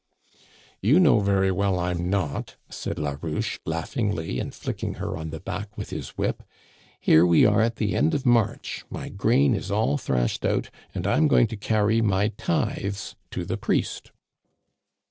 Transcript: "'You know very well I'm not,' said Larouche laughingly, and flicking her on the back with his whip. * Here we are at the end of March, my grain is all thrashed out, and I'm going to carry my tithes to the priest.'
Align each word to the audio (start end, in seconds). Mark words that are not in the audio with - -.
"'You 0.81 0.99
know 0.99 1.19
very 1.19 1.51
well 1.51 1.77
I'm 1.77 2.09
not,' 2.09 2.55
said 2.71 2.97
Larouche 2.97 3.59
laughingly, 3.67 4.39
and 4.39 4.51
flicking 4.51 4.95
her 4.95 5.15
on 5.15 5.29
the 5.29 5.39
back 5.39 5.77
with 5.77 5.91
his 5.91 6.17
whip. 6.17 6.41
* 6.69 6.99
Here 6.99 7.23
we 7.23 7.45
are 7.45 7.61
at 7.61 7.75
the 7.75 7.95
end 7.95 8.15
of 8.15 8.25
March, 8.25 8.83
my 8.89 9.09
grain 9.09 9.53
is 9.53 9.69
all 9.69 9.99
thrashed 9.99 10.43
out, 10.43 10.71
and 10.95 11.05
I'm 11.05 11.27
going 11.27 11.45
to 11.49 11.55
carry 11.55 12.01
my 12.01 12.29
tithes 12.29 13.15
to 13.29 13.45
the 13.45 13.57
priest.' 13.57 14.09